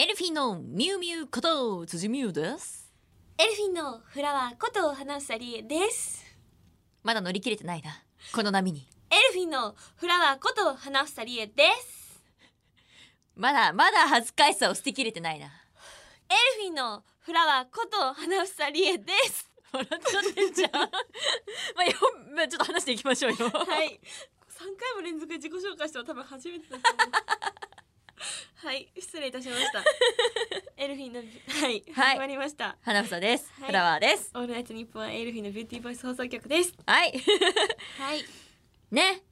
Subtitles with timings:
[0.00, 2.88] エルフィンのミュウミュウこと辻ミュウです。
[3.36, 6.24] エルフィンのフラワーこと花房理恵です。
[7.02, 8.00] まだ乗り切れてないな。
[8.32, 8.86] この波に。
[9.10, 12.22] エルフィンのフラワーこと花房理恵です。
[13.34, 15.46] まだまだ恥ずかしさを捨てきれてないな。
[15.46, 15.52] エル
[16.62, 19.50] フィンのフラワーこと花房理恵です。
[19.72, 20.70] 笑っちゃってんじゃん。
[20.70, 21.92] まあよ
[22.36, 23.50] まあちょっと話していきましょうよ。
[23.50, 24.00] はい。
[24.46, 27.04] 三回も連続で自己紹介したの多分初めてだと思
[27.54, 27.57] う
[28.56, 29.82] はい失礼いたしました。
[30.76, 31.24] エルフィンのは
[31.68, 32.76] い、はい始まりました。
[32.82, 33.66] 花房です、はい。
[33.66, 34.30] フラワーです。
[34.34, 36.74] オールナイトニッポンはエルフィンのビューティーボイス放送局です。
[36.86, 37.12] はい。
[37.98, 38.24] はい。
[38.90, 39.22] ね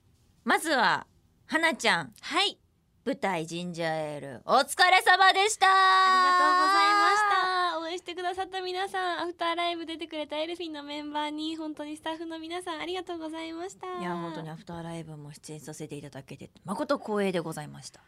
[0.45, 1.07] まずは
[1.47, 2.15] 花ちゃん。
[2.21, 2.59] はい。
[3.05, 5.67] 舞台ジンジャーエールお疲れ様でした。
[5.69, 7.79] ありがとうございました。
[7.79, 14.01] 応援してくださった皆さんアフターライブ出てくれたエルフィンのメンバーに本当にスタッフの皆さんありがとうございました。
[14.01, 18.01] いや本当にアフターライブも出演させていただけて誠光栄でございました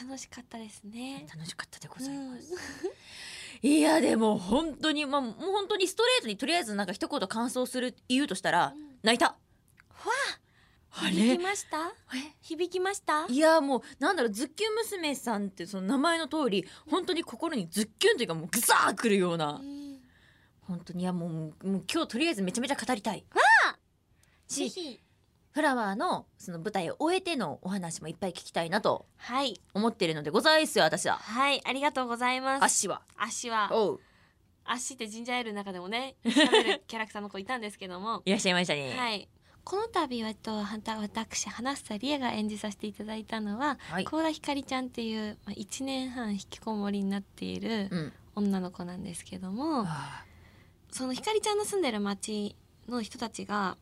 [0.00, 1.26] 楽しかったですね。
[1.34, 2.52] 楽しかったでございます、
[3.62, 8.98] いやでも本当にまあもう本当にストレートにとりあえずなんか一言感想する言うとしたら、うん。
[9.02, 9.26] 泣いた。
[9.26, 9.36] わ
[10.96, 11.36] あ響れ？
[11.38, 11.92] きました？
[12.16, 12.34] え？
[12.40, 13.26] 響きました？
[13.26, 19.60] いやもうなんだろうズッキュン娘さんってその名前の通り本当に心にズッキュンというかもうグサーくるような。
[19.60, 19.98] うん。
[20.62, 21.54] 本当にいやもうもう
[21.92, 23.24] 今日とりあえずめちゃめちゃ語りたい。
[24.46, 25.00] しぜひ
[25.54, 29.60] フラワーのその舞台を終えてのお話もいっぱい聞きたいなとはい。
[29.72, 31.14] 思っているのでございますよ私は。
[31.18, 32.64] はいありがとうございます。
[32.64, 33.02] 足は？
[33.16, 33.68] 足は。
[33.72, 34.00] おう。
[34.64, 38.22] 足ってジンジャーエールの中でもね喋るキャラクターの子いたんですけども。
[38.26, 38.96] いらっしゃいましたね。
[38.98, 39.28] はい。
[39.62, 44.04] この度はと私花房理恵が演じさせていただいたのははい。
[44.04, 48.12] 高田ひかりちゃんっていう、まあ、1年半引きこもりになっているうん。
[48.34, 50.24] 女の子なんですけども、あ
[50.90, 52.56] そのひかりちゃんの住んでる町
[52.88, 53.76] の人たちが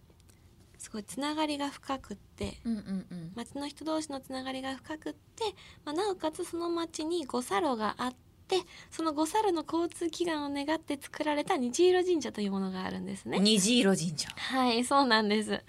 [0.83, 3.33] すごいつながりが深くってーうんうんうん。
[3.37, 5.45] 町の人同士のつながりが深くって、
[5.85, 8.15] まあ、なおかつその町に五差路があっ
[8.49, 8.57] て
[8.91, 13.39] その五差路の交通祈願を願って作られた虹色神社というものがあるんですね。
[13.39, 14.29] 虹色神社。
[14.35, 15.63] はいそうなんです。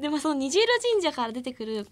[0.00, 1.86] でもその虹色神社から出てくる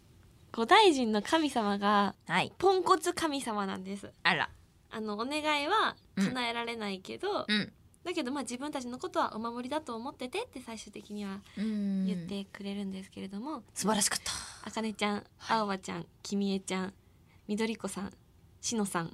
[0.50, 2.52] 五大神の神様がはい。
[2.58, 4.10] ポンコツ神様なんです。
[4.24, 4.50] あら。
[4.90, 7.72] あのお願いは叶えられないけど、うん
[8.04, 12.06] だけどまあ自分たちのことはお守りだと思っててって最終的にはうん。
[12.06, 14.32] 言ってくれるんですけれども、素晴らしかった。
[14.68, 16.94] あかねちゃん、あおばちゃん、きみえちゃん、
[17.48, 18.12] みどりこさん、
[18.60, 19.10] しのさん。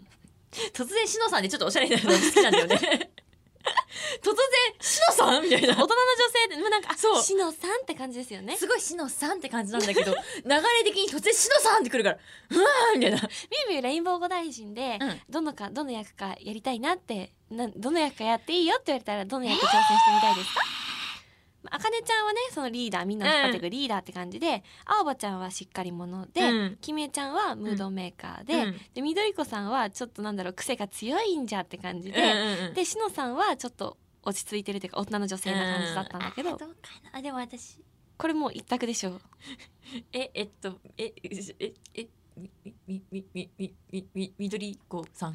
[0.73, 3.11] 突然しのさんでちょっとおしゃれになるの好きなんだよね。
[4.23, 4.37] 突然
[4.81, 5.69] しのさんみたいな。
[5.69, 5.89] 大人の女
[6.33, 7.23] 性で、もうなんか、そう。
[7.23, 8.57] しのさんって感じですよね。
[8.57, 10.13] すごいしのさんって感じなんだけど
[10.45, 12.19] 流れ的に突然しのさんってくるから
[12.51, 13.17] うわーみたいな。
[13.19, 13.29] み
[13.65, 15.21] ゆみゆレインボー五大臣で、うん。
[15.29, 20.61] どのか、どの役かやりたいなって、などの役かやっていいよって言われたら、どの役挑戦してみたいですか？
[21.63, 26.79] まああかねちゃんはね、そのリーダー、みんなを引っ張っていくリーダーって感じで、あおばちゃんはしっかり者で、うん。
[26.81, 28.81] きみえちゃんはムードメーカーで、うん。
[28.95, 36.75] で、みどりこさんはちょっとなんだろう、癖が強いんじゃって感じで、でしのさんはちょっと落ち着いてるというか大人の女性な感じだったんだけど、うあどうか
[37.13, 37.79] なあでも私
[38.17, 39.21] これもう一択でしょう。
[40.13, 45.35] ええっとえええみみみみみみみみみどりこさん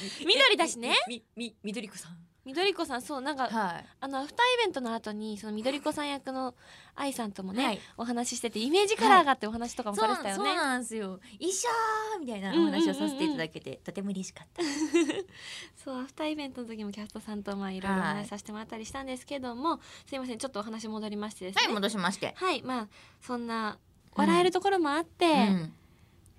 [0.26, 0.94] 緑だしね。
[1.08, 2.16] みみみみどりこさん。
[2.44, 3.84] みどりこさんそうなんかはい。
[4.00, 6.56] あのアフターイベントの後にそのみどりこさん役の
[6.96, 7.80] 愛さんともね、はい。
[7.96, 11.20] お話ししててイメージカラーがってお話とかもされてたよね、そうなんですよ。
[11.38, 14.62] 一緒ーみたいなお話をさせていただけてとても嬉しかった。
[15.84, 21.64] そうアフターイベントの時もキャストさんとまあいろいろお話しさせてもらったりしたんですけども、すいませんちょっとお話戻りましてですね。
[21.64, 22.34] はい戻しまして。
[22.36, 22.88] はいまあ
[23.20, 23.78] そんな
[24.14, 25.74] 笑えるところもあって、うん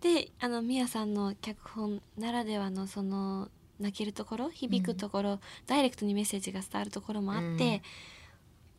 [0.03, 3.47] であのみやさんの脚本ならではのその
[3.79, 7.81] 泣けるところ響くところ、ダイレクトにメッセージが伝わるところもあって、うん。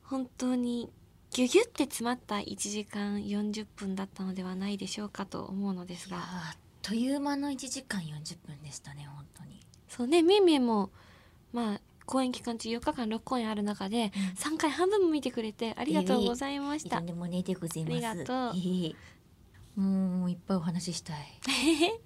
[0.02, 0.90] 本当に
[1.30, 6.18] ギュギュって詰まった1時間40分だったのではないでしょうかと思うのですが。
[6.18, 9.60] あっという間の1時間40分でしたね本当に。
[9.88, 10.90] そうねみえみえも
[11.52, 16.98] まあ公演期間中4日間6公演ある中で3回半分も見てくれてありがとうございました。
[16.98, 18.06] とんでもねえでございます。
[18.06, 18.56] ありがとう。
[18.56, 18.96] いい
[19.76, 21.40] もういっぱいお話ししたい。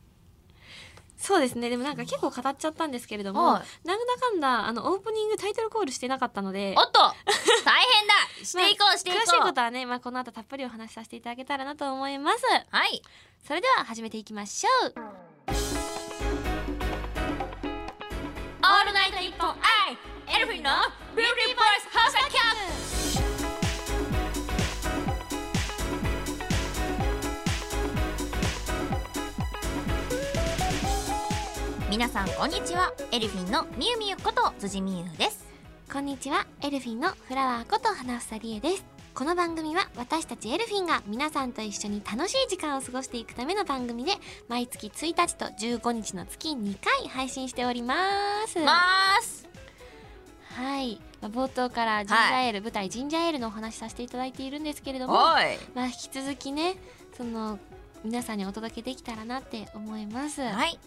[1.18, 1.68] そうですね。
[1.68, 3.88] でもなんか結構語っちゃったんですけれども、はい。
[3.88, 6.74] なんだかんだあのオープニングタイトルコールしてなかったので。
[6.78, 7.00] おっと
[7.64, 8.14] 大変だ。
[8.44, 9.22] していこうしていこう。
[9.22, 12.44] 詳しいことはね、まあ、この後たっぷりお話しさせていただけたらなと思います。
[12.70, 13.02] はい。
[13.46, 14.94] それでは始めていきましょう。
[18.60, 19.54] オールナイトニッポンア
[19.90, 20.70] イエルフィンの
[21.16, 22.18] ビューティーボイス放送
[22.84, 22.87] 局
[31.98, 32.92] 皆さんこんにちは。
[33.10, 35.44] エルフィンのみゆみゆこと辻みゆです。
[35.92, 36.46] こんにちは。
[36.62, 38.84] エルフィンのフラワーこと花房理恵です。
[39.14, 44.12] この番組は私たちエルフィンが皆さんと一緒に楽しい時間を過ごしていくための番組で
[44.46, 47.96] 毎月1日と15日の月2回配信しておりま
[48.46, 48.60] す。
[48.60, 49.48] ます。
[50.54, 56.76] はい、まあ、冒頭からジンジャーエール、舞台ジンジャーエールのお話しさせていただいているんですけれどもまあ引き続きね
[57.16, 57.58] その
[58.04, 60.78] 皆さんにお届けできたらなって思います、はい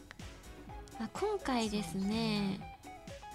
[1.01, 2.59] まあ、今回ですね、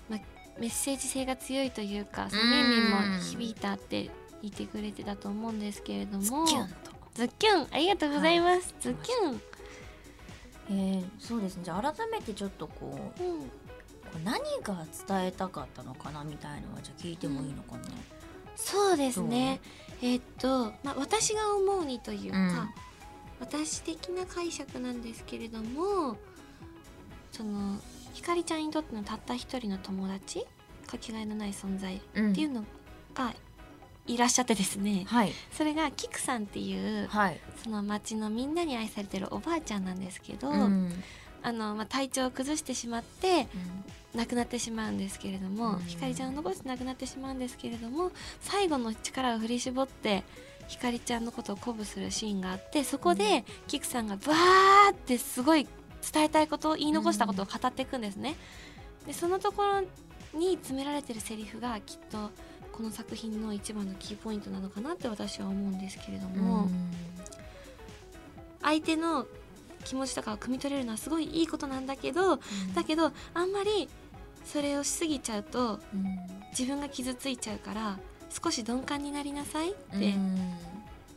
[0.09, 0.21] まあ、
[0.61, 2.51] メッセージ性が強いというかそのうん。
[2.51, 4.09] みんみんも響いたって
[4.41, 9.41] 言ってくれてたと思うんですけれどもズッキュンありがとうございます、ズッキュン、
[10.71, 11.65] えー、そうですね。
[11.65, 13.47] じゃあ改めてちょっとこううん、こ
[14.17, 17.81] う何が伝えたかったのかなみたいのはじゃあ聞いてもいいのかな、
[18.55, 19.61] そうですね。
[20.03, 22.69] えーっと、まあ、私が思うにというか、うん。
[23.41, 26.17] 私的な解釈なんですけれども
[27.37, 27.79] その
[28.15, 30.47] ひかりちゃんにとってのたった一人の友達
[30.87, 32.65] かけがえのない存在っうんていうの
[33.15, 33.35] が
[34.07, 35.33] いらっしゃってですね、はい。
[35.51, 40.93] それがキクさんっていうはい、その町のみんなに愛されてるおばあちゃんなんですけど、うん。
[41.43, 43.47] あのまあ、体調を崩してしまって
[44.15, 45.79] 亡くなってしまうんですけれども、うん。
[45.81, 48.11] ひかりちゃんを残して亡くなってしまうんですけれども
[48.41, 50.25] 最後の力を振り絞って
[50.69, 55.67] ひかりちゃんのことを鼓舞するシーンがあってそこで、キクさんがバーってすごい
[56.13, 58.37] 伝えたいことを言い残したことを語っていくんですね。
[59.07, 59.81] でそのところ
[60.39, 62.31] に詰められてるセリフがきっと
[62.73, 66.69] この作品の一番のキーポイントなのかなって私は思うんですけれども、
[68.61, 69.27] 相手の
[69.85, 72.39] 気持ちとかを汲み取れるのはすごいいいことなんだけど
[72.75, 73.89] だけどあんまり
[74.45, 75.79] それをしすぎちゃうと
[76.51, 77.99] 自分が傷ついちゃうから
[78.31, 80.15] 少し鈍感になりなさいって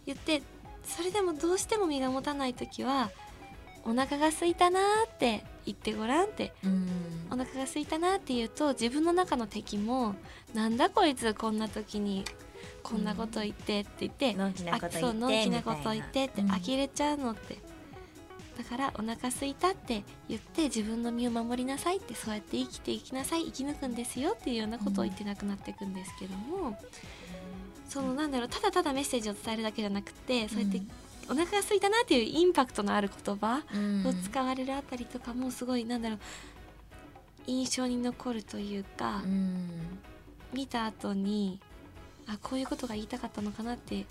[0.06, 0.44] 言って
[0.84, 3.10] それでもどうしても身が持たない時は
[3.86, 6.54] お腹が空いたなーって言ってごらんって。
[7.32, 10.16] お腹が空いたなって言うと自分の中の敵も
[10.54, 12.26] なんだこいつこんな時に
[12.82, 17.58] こんなこと言ってって言って、のんきなことあ言ってそうのんきなみたいこと言って呆れちゃうのって、
[18.58, 26.78] だからお腹空いたって言って自分の身を守りなさいってそうやって生きていきなさい生き抜くんですよっていうようなことを言ってなくなっていくんですけども、
[27.88, 30.82] そのなんだろうただただメッセージを伝えるだけじゃなくてそうやって
[31.30, 36.20] お腹が空いたなっていうインパクトのある言葉を使われるあたりとかもすごいなんだろう
[37.46, 39.22] 印象に残るというか、
[40.54, 41.60] 見た後に
[42.28, 44.06] あこういうことが言いたかったのかなって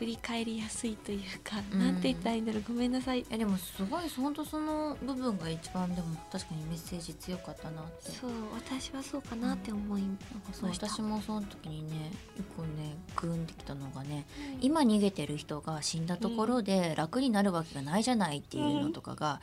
[0.00, 1.78] 振り返りやすいというか、うん。
[1.78, 3.26] なんて言ったらいいんだろうごめんなさい。
[3.28, 8.10] えでもすごい本当その部分が一番でも確かにメッセージ強かったなって。
[8.10, 10.16] そう私はそうかなって思いなんか
[10.54, 14.24] そうました私もその時にね一個ねグーンってきたのがね
[14.62, 19.40] 今逃げてる人が死んだところで楽になるわけがないじゃないっていうのとかが、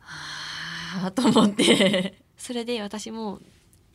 [0.00, 3.40] はあと思ってそれで私も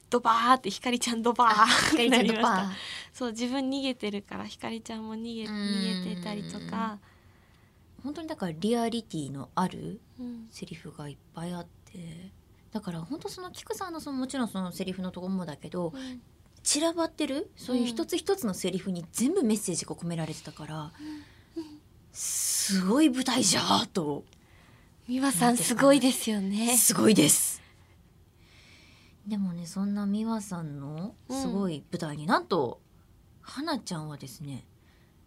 [0.09, 2.43] ドバーってひかりちゃんドバー ひかりちゃんとなりました。
[2.43, 2.71] パ
[3.13, 6.99] そう自分逃げてるからひかりちゃんも逃げうん逃げてたりとか、
[8.03, 10.47] 本当にだからリアリティのあるうん。
[10.51, 12.31] セリフがいっぱいあって。
[12.71, 16.21] だから本当その菊さんのそのもちろんそのセリフのところもだけどうん。
[16.61, 20.91] 散らばってるそういう一つ一つのセリフに全部メッセージが込められてたから、
[22.11, 24.25] すごい舞台じゃーと
[25.07, 26.77] 美和さんすごいですよね。
[26.77, 27.58] すごいです
[29.29, 32.81] でもねそんな美和さんのすごい舞台に、なんと
[33.41, 34.65] 花ちゃんはですね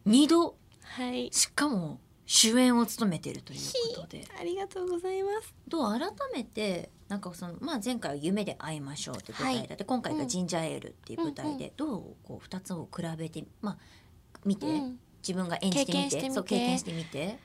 [0.07, 1.31] 2度はい。
[1.33, 3.61] しかも主演を務めてるという
[3.95, 4.25] ことで。
[4.39, 5.55] ありがとうございます。
[5.69, 13.79] どう改めてなんかその、まあ、前回は「夢で会いましょう」って舞台だって、今回が「ジンジャーエール」っていう舞台で、どうこう2つを比べて、まあ、
[14.45, 14.99] 見て、うん。
[15.23, 17.39] 自分が演じてみて経験そう経験してみて。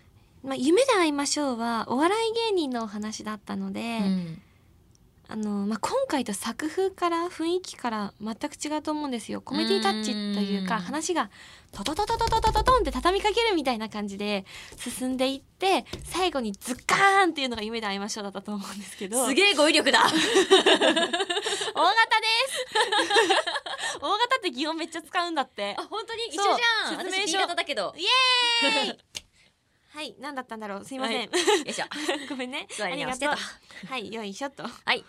[0.43, 4.41] まあ、夢で会いましょうはお笑い芸人のお話だったので、うん
[5.29, 9.41] あのまあ、今回と作風から雰囲気から全く違うと思うんですよ。
[9.41, 10.81] コメディタッチというかうん。
[10.83, 11.29] 話が
[11.73, 14.45] トトトトトトトトトンって畳みかけるみたいな感じで
[14.77, 19.25] 進んでいって最後にズッカーンっていうのが夢で会いましょうだったと思うんですけど。
[19.27, 19.99] すげえ語彙力だ。
[20.07, 21.19] 大型です。
[23.99, 25.75] 大型って擬音めっちゃ使うんだって。
[25.77, 26.27] あ本当に？
[26.27, 27.05] 一緒じゃん。
[27.05, 27.47] 説明書。
[27.53, 27.93] だけど。
[27.97, 28.99] イエーイ
[29.97, 30.85] はい何だったんだろう。
[30.85, 31.25] すいません、はい。
[31.25, 31.85] よいしょ。
[32.29, 32.67] ごめんね。
[32.79, 33.29] ありがとう。
[33.87, 34.61] はいよいしょっと。
[34.85, 35.03] はい。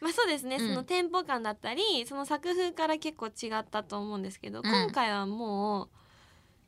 [0.00, 0.68] まあそうですね、うん。
[0.68, 4.62] そのテンポ感だったりその作風から結構違ったと思うんですけど、ん。
[4.64, 5.88] 今回はもう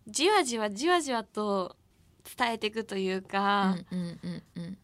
[0.07, 1.75] じわじわじわじわと
[2.37, 4.79] 伝えていくというか、うんうんうんうん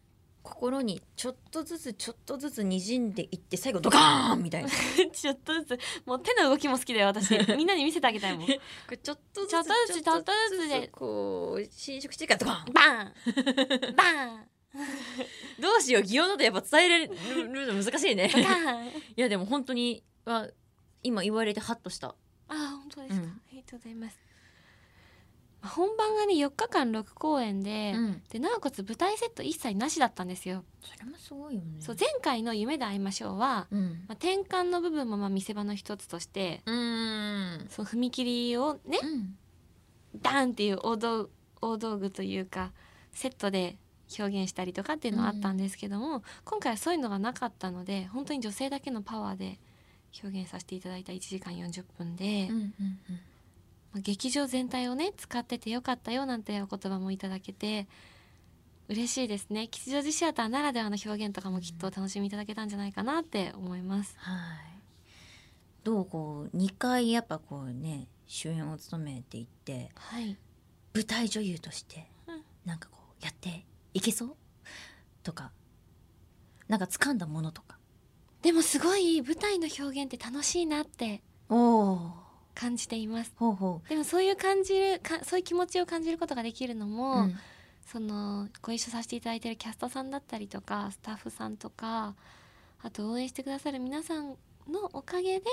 [0.55, 4.69] 心にちょっとずつちょっとずつ滲んでいって最後ドカーンみたいな。
[4.69, 4.75] こ
[5.13, 7.37] ちょっとずつもう手の動きも好きだよ私。
[7.57, 8.47] みんなに見せてあげたいもん。
[8.47, 8.61] れ
[9.03, 12.73] ちょっとずつちょっとずつちょっとずつでこう侵食してからドカーン。
[12.73, 13.95] バン。
[13.97, 14.49] バン。
[15.59, 18.31] どうしよう擬音だとやっぱ伝えられるの難しいね。
[19.17, 20.49] いやでも本当には
[21.03, 22.15] 今言われてハッとした。
[22.49, 23.31] あ本当ですか、うん。
[23.31, 24.34] ありがとうございます
[25.69, 28.23] 本番がね4日間6公演で、うん。
[28.29, 30.65] でなおかつ舞台セット一切なしだったんですよ。
[30.83, 31.81] それもすごいよね。
[31.81, 34.05] そう前回の「夢で会いましょうは」うん。
[34.09, 37.69] まあ、転換の部分もまあ見せ場の一つとしてうーん。
[37.69, 39.37] その踏切をねうん。
[40.21, 41.31] ダンっていう大道
[41.61, 42.73] 大道具というか
[43.13, 43.79] セットで
[44.19, 49.59] 表現したりとかっていうのはあったんですけども、今回はそういうのがなかったので本当に女性だけのパワーで
[50.23, 52.75] 表現させていただいた1時間40分で、うんうん
[53.95, 57.87] まあ劇場全体をね使っててよかったよなんてお言葉もいただけて
[58.89, 59.69] 嬉しいですね。
[59.69, 64.15] 吉祥寺シアターならではの表現とかもきっとお楽しみいただけたんじゃないかなって思います。
[64.19, 64.37] はい。
[65.85, 70.37] どうこう2回やっぱこうね主演を務めていってはい、
[70.93, 72.43] 舞台女優としてうん。
[72.65, 74.37] なんかこうやっていけそう？
[75.23, 75.53] とか
[76.69, 77.79] なんか掴んだものとか。
[78.43, 81.23] でもすごい舞台の表現って楽しいなって。
[81.49, 82.13] おお
[82.55, 83.33] 感じています。
[83.37, 87.39] ほうほでもそういう感じるかそういう気持ちを感じることができるのう、も、うん。
[87.87, 92.15] そのご一緒させていただいているキャストさんだったりとかスタッフさんとか
[92.83, 94.37] あと応援してくださる皆さん
[94.71, 95.45] のおかげで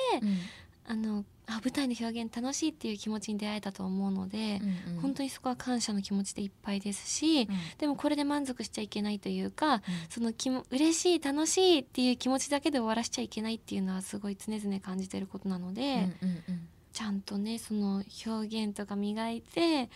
[0.87, 5.01] あのあ舞台の表現楽しいっていう気持ちに出会えたと思うので、うんうん。
[5.01, 7.47] 本当にそこは感謝の気持ちでいっぱいですし、うん。
[7.77, 19.89] でもこれで満足しちゃいけないというかその気も嬉しい楽しいっていう気持ちだけで終わらしちゃいけないっていうのはすごい常々感じてることなので、うんうんうんちゃんとねその表現とか磨いて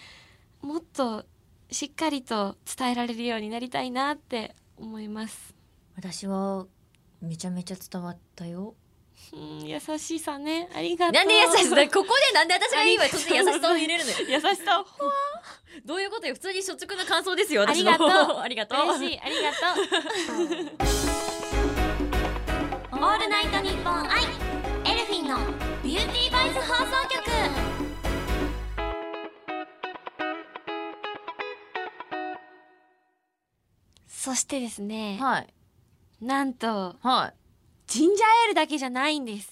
[0.61, 1.25] もっと
[1.71, 5.53] しっかりと伝えられるようになりたいなって思います。
[5.97, 6.65] 私は
[7.21, 8.75] めちゃめちゃ伝わったよ。
[9.33, 10.69] うん優しさね。
[10.75, 11.13] ありがとう。
[11.13, 14.17] なんで優しさここでなんで私が今突然優しさを入れるのよ。
[14.29, 14.85] 優しさを。
[15.85, 16.33] どういうことよ？
[16.33, 18.09] 普通に率直な感想ですよありがとう。
[18.39, 18.79] ありがとう。
[18.97, 19.19] 嬉しい。
[19.19, 20.95] ありがとう。
[22.91, 24.44] オールナイトニッポンア
[34.35, 35.47] そしてですね、はい。
[36.19, 37.33] なんとはい。
[37.87, 39.49] ジンジャーエールだけじゃないんです。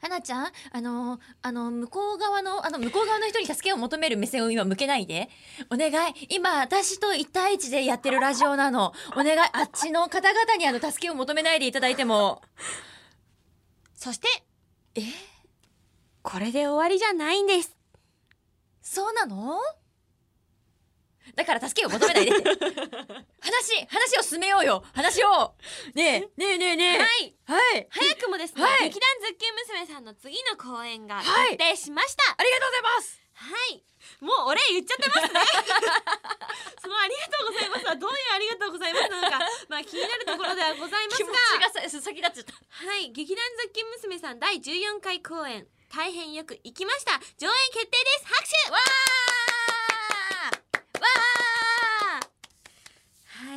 [0.00, 5.28] はなちゃんあのあの向こう側のあの向こう側の人に助けを求める目線を今向けないで。
[5.72, 8.92] お願い今私と一対一でやってるラジオなの。
[9.14, 12.42] お願いあっちの方々にあの助けを求めないでいただいても。
[13.96, 14.28] そして
[14.94, 15.02] え？
[16.22, 17.76] これで終わりじゃないんです。
[18.82, 19.58] そうなの？
[21.34, 22.32] だから助けを求めないで。
[23.40, 24.84] 話話を進めようよ。
[24.94, 25.54] 話を。
[25.94, 26.98] ねえねえねえねえ。
[26.98, 27.34] はい。
[27.46, 27.86] はい。
[27.90, 28.84] 早くもですね、はい。
[28.84, 31.56] 劇団ズッキュン娘さんの次の公演がはい。
[31.56, 32.34] 決定しました。
[32.36, 33.20] ありがとうございます。
[33.34, 33.84] はい。
[34.20, 35.40] もうお礼言っちゃってますね。
[36.82, 37.86] そのありがとうございます。
[37.86, 41.30] はどういうありがとうございますなのか、まあ気になるところではございますが、
[41.70, 42.52] ちがさ先立っちゃった。
[42.86, 47.12] はい、劇団ズッキ娘さん第14回公演、大変よく行きました。
[47.38, 48.26] 上演決定です。
[48.26, 48.78] 拍手わ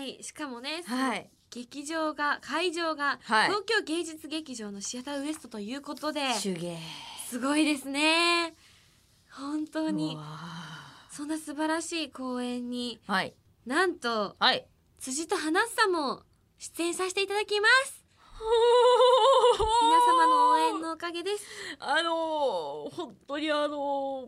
[0.03, 1.29] はい、しかもね、ーはい。
[1.49, 3.47] 劇場が会場が、はい。
[3.47, 6.77] 東京芸術劇場のシアターウエストということで手芸
[7.29, 8.53] すごいですね。
[9.31, 10.15] 本当に。
[10.15, 10.25] うわ
[11.09, 13.33] そんな素晴らしい公演にーはい。
[13.65, 14.67] なんとはい。
[14.99, 16.23] 辻と花さんも
[16.57, 18.03] 出演させていただきます。
[19.83, 21.45] 皆様の応援のおかげです。
[21.79, 24.27] あのー本当にあの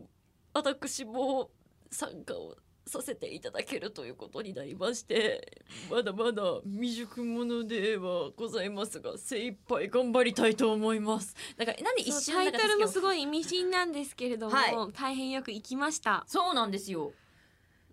[0.54, 1.50] 私も
[1.90, 2.56] 参加を
[2.86, 11.34] させていただけるということになりましてまだまだ未熟者ではございますが精一杯頑張りたいと思います。
[11.56, 14.92] だからなんで一瞬タイトルもすいごい意味深なんですけれども、はい。
[14.92, 16.24] 大変よく行きました。
[16.28, 17.12] そうなんですよ。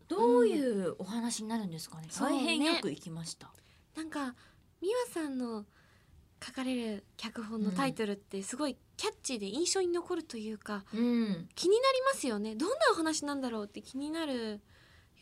[0.08, 3.52] どういうお話になるんですかね、そうね大変よく行きました、
[3.96, 4.36] なんか
[4.82, 5.66] 美和さんの
[6.46, 11.50] 書かれる脚本のタイトルってすごいキャッチーで印象に残るというか、うん。
[11.56, 12.54] 気になりますよね。
[12.54, 14.62] どんなお話なんだろうって気になる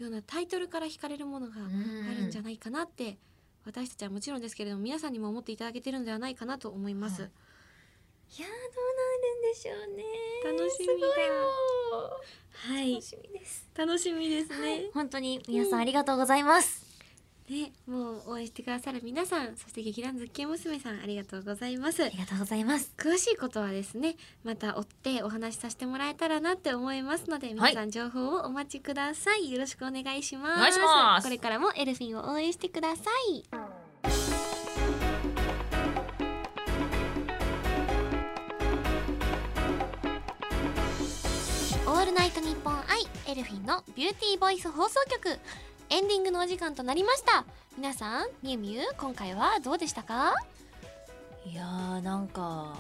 [0.04, 3.18] ようなタイトルから惹かれるものがあるんじゃないかなって、
[3.66, 7.32] 私たちはもちろんですけれども皆さんにも思っていただけてるのではないかなと思います、はい。
[8.38, 8.60] いやーどう
[8.96, 10.04] なるんでしょうね。
[10.44, 10.94] 楽しみだ。
[10.94, 11.30] すごい。
[11.30, 12.22] もう
[12.74, 12.94] はい。
[12.94, 15.80] 楽しみです、楽しみですね、本当に皆さん。
[15.80, 16.86] ありがとうございます、
[17.52, 22.04] ねもう応援してくださる皆さんそして劇団ズッキュン娘さんありがとうございます。
[22.04, 22.94] ありがとうございます。
[22.98, 30.58] 詳しいことはですねまた追ってお話しさせてもらえたらなって思いますので皆さん情報をお待ちください、よろしくお願いします。
[30.58, 31.24] お願いします。
[31.26, 33.44] これからもエルフィンを応援してください。
[41.86, 45.38] オールナイトニッポンアイエルフィンのビューティーボイス放送局
[45.92, 47.44] エンディングのお時間となりました。
[47.76, 50.34] 皆さんみゆみゆ今回はどうでしたか？
[51.46, 52.78] いやーなんか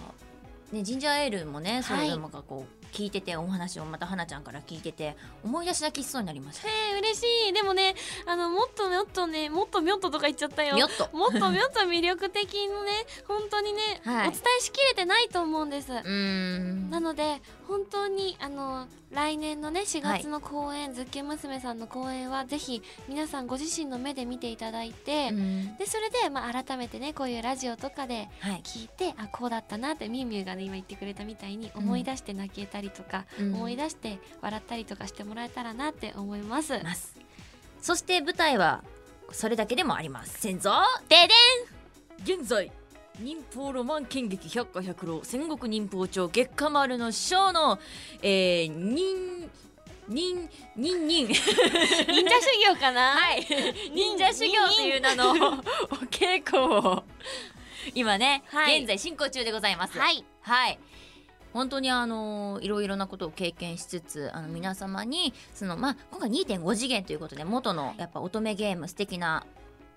[0.71, 2.09] ねジンジャーエールもねそうはい。
[2.09, 6.69] いうのがこう聞いててお話をまた花ちゃんから聞いてて思い出し泣きしそうになりました。
[6.69, 7.53] へえ嬉しい。
[7.53, 10.75] でもねあのもっともっとねもっとみょっととか言っちゃったよ。
[10.75, 11.09] みょっと。
[11.11, 12.91] もっとみょっと魅力的のね
[13.27, 14.29] 本当にね、はい。
[14.29, 16.89] お伝えしきれてないと思うんです、うーん。
[16.89, 17.41] なので
[17.71, 25.77] 本当にあの来年のね4月の公演、ズッキュン娘さんの公演はぜひ皆さんご自身の目で見ていただいて、うん。
[25.77, 28.61] でそれで、まあ、改めてねこういうラジオとかではい。
[28.65, 33.55] 聞いてあこうだったなってみゆみゆがね今言ってくれたみたいに思い出して泣けたりとか、うん。
[33.55, 36.77] 思い出して笑ったりとかしてもらえたらなって思います。
[36.83, 37.15] ます。
[37.81, 38.83] そして舞台は
[39.31, 40.71] それだけでもありませんぞ
[41.07, 41.15] で
[42.25, 42.69] で現在
[43.21, 47.77] 忍法ロマン剣劇百花百浪戦国忍法帳月下丸の章の
[48.23, 49.49] えー、忍
[50.07, 51.25] 忍忍忍。
[51.25, 53.45] ん忍者修行かな、はい。
[53.93, 55.33] 忍者修行という名のお
[56.07, 57.03] 稽古を。
[57.93, 58.79] 今ね、はい。
[58.79, 59.97] 現在進行中でございます。
[59.99, 60.25] はい。
[60.41, 60.79] はい。
[61.53, 69.45] 本当にあのいろいろなことを経験しつつあの皆様にそのまあ今回2.5次元ということで元のやっぱ乙女ゲーム素敵な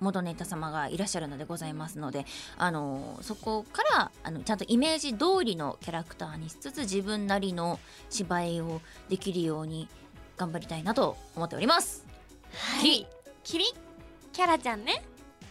[0.00, 2.26] 元ネタ様がいらっしゃるのでございますので
[2.58, 7.78] あのそこからあのちゃんとイメージ通りのキャラクターにしつつ自分なりの
[8.10, 9.88] 芝居をできるように
[10.36, 12.04] 頑張りたいなと思っております。
[12.54, 13.06] はい。
[13.42, 13.64] キリ。
[14.32, 15.02] キャラちゃんね。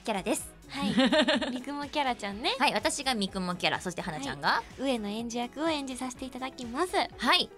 [0.03, 0.51] キャラです。
[0.67, 1.51] はい。
[1.51, 2.55] みくもキャラちゃんね。
[2.59, 6.95] はい、私がみくもキャラ、そして花ちゃんが、上野演じ役を演じさせていただきます。
[6.95, 7.49] はい、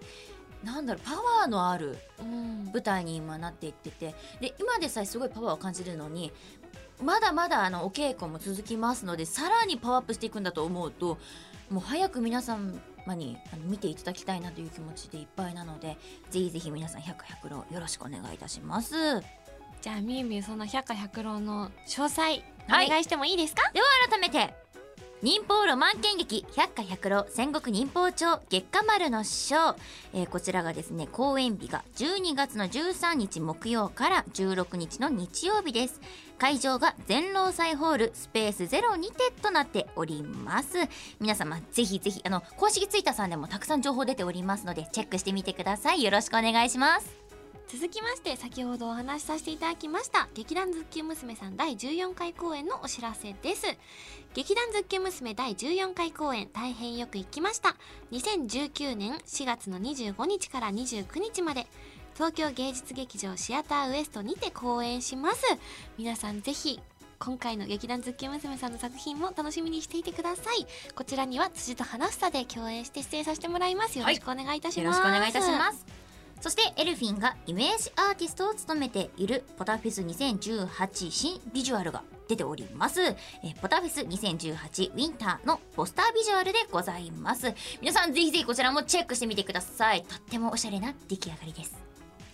[0.62, 2.70] なんだろう、パワーのあるうん。
[2.72, 6.32] 舞台に今なっていってて、で、今でさえすごいパワーを感じるのに、
[7.02, 11.18] まだまだあのお稽古も続きますので、さらにパワーアップしていくんだと思うと、
[11.70, 12.72] もう早く皆様
[13.14, 15.96] にあの見ていただきたいなという気持ちでいっぱいなので、
[16.30, 18.94] ぜひぜひ皆さん100、100ロよろしくお願いいたします。
[19.82, 24.54] じゃあみゆみゆその百花百浪の詳細はいお願いしてもいいですか、では改めて
[25.26, 29.56] 忍法ロマン剣劇百花百浪戦国忍法帳月下丸の章、
[30.14, 36.00] えーこちらがですね公演日が12月の13日木曜から16日の日曜日です。
[36.38, 40.76] 会場が全労祭ホールスペースゼロにてとなっております。
[41.18, 46.04] 皆様ぜひぜひあの公式ツイッターさんでもたくさん情報出ておりますのでチェックしてみてください。
[46.04, 47.25] よろしくお願いします。
[47.68, 53.66] 続きまして先ほどお話しさせていただきました劇団ズッキュン娘さん第14回公演のお知らせです。
[54.34, 57.74] 劇団ズッキュン娘第14回公演大変よく行きました。
[58.12, 61.66] 2019年4月の25日から29日まで
[62.14, 65.42] 東京芸術劇場シアターウエストにて公演します。
[65.98, 66.78] 皆さんぜひ
[67.18, 70.66] 今回の劇団ズッキュン娘さんの作品も楽しみにしていてください。
[70.94, 73.98] こちらには辻と花房で共演して出演させてもらいます。
[73.98, 76.05] よろしくお願いいたします、よろしくお願いいたします。
[76.40, 83.14] そしてエルフィンがイメージアーティストを務めているポタフェス2018新ビジュアルが出ております、え
[83.60, 87.54] ポタフェス2018ウィンターのポスタービジュアルでございます。
[87.80, 90.02] 皆さんぜひぜひこちらもチェックしてみてください。
[90.02, 91.86] とってもおしゃれな出来上がりです。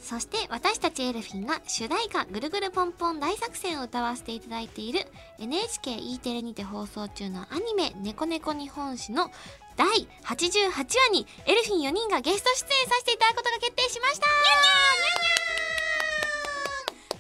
[0.03, 5.07] そして私たちエルフィンが主題歌「ぐるぐるポンポン大作戦」を歌わせていただいている
[5.39, 9.31] NHKE テレにて放送中のアニメ「ねこねこ日本史」の
[9.77, 9.87] 第
[10.25, 14.27] 88話にエルフィン4人がゲスト出演させていただくことが決定しました。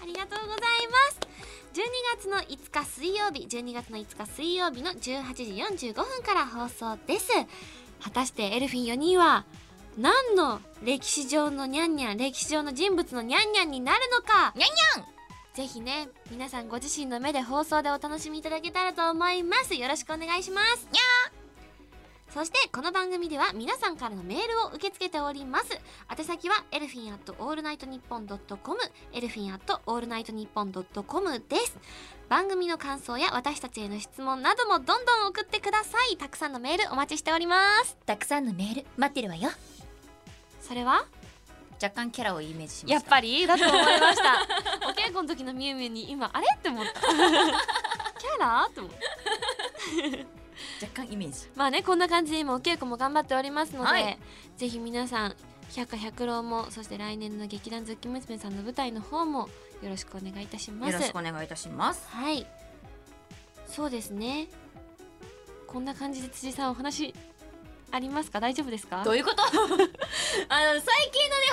[0.02, 0.58] ありがとうござい
[0.90, 1.20] ます
[1.74, 1.82] 12
[2.16, 7.28] 月の5日水曜日12月の5日水曜日の18時45分から放送です
[8.02, 9.44] 果たしてエルフィン4人は
[9.96, 15.12] 何の歴史上のニャンニャン歴史上の人物のニャンニャンになるのかニャンニャン
[15.54, 21.41] ぜひね皆さんご自身の目で放送でお楽しみいただけたらと思いますよろしくお願いしますに
[22.32, 25.78] そしてこの番組では皆さんからのメールを受け付けております。
[26.18, 28.78] 宛先はエルフィンアットオールナイトニッポンドットコム
[29.12, 31.76] エルフィンアットオールナイトニッポンドットコムです。
[32.30, 36.16] 番組の感想や私たちへの質問などもどんどん送ってください。
[36.16, 37.98] たくさんのメールお待ちしております。
[38.06, 39.50] たくさんのメール待ってるわよ。
[40.62, 41.04] それは？
[41.82, 42.94] 若干キャラをイメージしました。
[42.94, 43.46] やっぱり？
[43.46, 44.40] だと思いました。
[44.88, 46.46] お稽古の時のみゆみゆに今あれ？
[46.56, 47.00] って思った。
[48.18, 48.66] キャラ？
[48.70, 48.92] って思っ
[50.32, 50.41] た
[50.82, 51.48] 若干イメージ。
[51.54, 54.18] まあねこんな感じで今お稽古も頑張っておりますので、はい。
[54.56, 55.36] ぜひ皆さん
[55.74, 59.48] 百花百浪もそして来年の劇団ズッキ娘さんの舞台の方も
[59.82, 60.92] よろしくお願いいたします。
[60.92, 62.06] よろしくお願いいたします。
[62.10, 62.46] はい。
[63.66, 64.48] そうですね。
[65.66, 67.14] こんな感じで辻さんお話
[67.90, 68.40] ありますか？
[68.40, 69.02] 大丈夫ですか？
[69.04, 69.42] どういうこと？
[69.48, 69.92] あの最近のね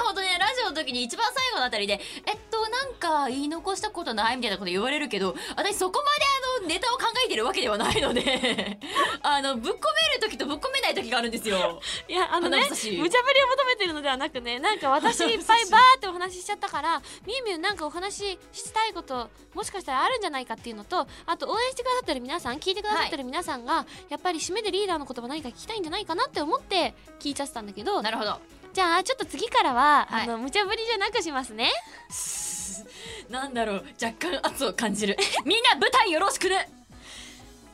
[0.06, 6.26] ほんとねラジオの時に一番最後のあたりで「えっとなんか言い残したことない?」みたいなこと言われるけど私そこまで
[6.70, 8.22] ネタを考えてるわけではないので
[9.24, 9.80] あのぶっ込め
[10.16, 11.82] る時とぶっ込めない時があるんですよ。
[12.08, 28.02] いやあのね無茶ぶりを求めてるのではなくねなんか私いっぱいバーってお話ししちゃったからみゆみゆなんかお話ししたいこともしかしたらあるんじゃないかっていうのとあと応援してくださってる皆さん聞いてくださってる皆さんが、やっぱり締めでリーダーの言葉何か聞きたいんじゃないかなって思って聞いちゃってたんだけど。
[28.02, 28.40] なるほど。
[28.74, 30.24] じゃあちょっと次からは、はい。
[30.24, 31.72] あの無茶ぶりじゃなくしますね
[33.30, 35.18] なんだろう若干圧を感じる。
[35.46, 36.70] みんな舞台よろしくね。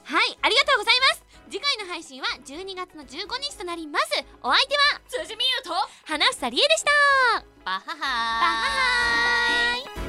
[0.04, 1.24] はいありがとうございます。
[1.50, 4.06] 次回の配信は12月の15日となります。
[4.42, 5.02] お相手は？
[5.08, 5.74] 辻美優と？
[6.06, 7.46] 花房理恵でした。
[7.64, 8.00] バハハバハ
[10.00, 10.05] ハ